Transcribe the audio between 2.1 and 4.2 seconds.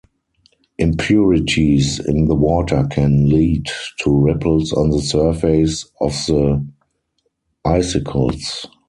the water can lead to